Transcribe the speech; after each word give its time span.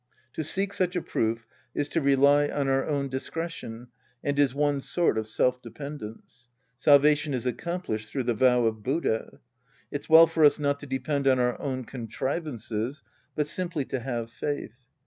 To 0.33 0.43
seek 0.43 0.73
such 0.73 0.95
a 0.95 1.01
proof 1.03 1.45
is 1.75 1.87
to 1.89 2.01
rely 2.01 2.49
on 2.49 2.67
our 2.67 2.87
own 2.87 3.07
discretion 3.07 3.89
and 4.23 4.39
is 4.39 4.55
one 4.55 4.81
sort 4.81 5.15
of 5.15 5.27
self 5.27 5.61
dependence. 5.61 6.49
Salvation 6.79 7.35
is 7.35 7.45
accomplished 7.45 8.09
through 8.09 8.23
the 8.23 8.33
vow 8.33 8.65
of 8.65 8.81
Buddha. 8.81 9.37
It's 9.91 10.09
well 10.09 10.25
for 10.25 10.43
us 10.43 10.57
not 10.57 10.79
to 10.79 10.87
depend 10.87 11.27
on 11.27 11.37
our 11.37 11.61
own 11.61 11.83
contrivances, 11.83 13.03
but 13.35 13.45
simply 13.45 13.85
to 13.85 13.99
have 13.99 14.31
faith. 14.31 14.79